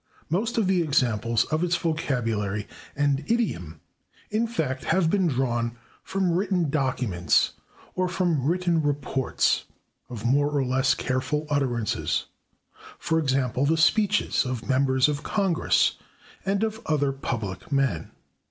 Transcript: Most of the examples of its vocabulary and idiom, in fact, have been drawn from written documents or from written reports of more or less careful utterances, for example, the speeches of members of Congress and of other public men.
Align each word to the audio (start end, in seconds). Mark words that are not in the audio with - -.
Most 0.31 0.57
of 0.57 0.65
the 0.65 0.81
examples 0.81 1.43
of 1.51 1.63
its 1.63 1.77
vocabulary 1.77 2.67
and 2.95 3.23
idiom, 3.27 3.81
in 4.31 4.47
fact, 4.47 4.85
have 4.85 5.11
been 5.11 5.27
drawn 5.27 5.77
from 6.01 6.31
written 6.31 6.71
documents 6.71 7.53
or 7.93 8.07
from 8.09 8.43
written 8.43 8.81
reports 8.81 9.65
of 10.09 10.25
more 10.25 10.49
or 10.49 10.65
less 10.65 10.95
careful 10.95 11.45
utterances, 11.51 12.25
for 12.97 13.19
example, 13.19 13.63
the 13.63 13.77
speeches 13.77 14.43
of 14.43 14.67
members 14.67 15.07
of 15.07 15.21
Congress 15.21 15.99
and 16.47 16.63
of 16.63 16.81
other 16.87 17.11
public 17.11 17.71
men. 17.71 18.09